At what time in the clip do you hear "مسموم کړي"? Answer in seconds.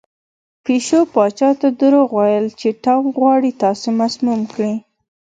4.01-4.73